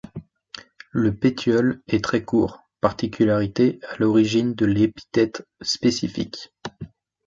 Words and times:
Le 0.89 1.15
pétiole 1.15 1.79
est 1.87 2.03
très 2.03 2.23
court, 2.23 2.63
particularité 2.79 3.79
à 3.87 3.97
l'origine 3.99 4.55
de 4.55 4.65
l'épithète 4.65 5.47
spécifique. 5.61 6.51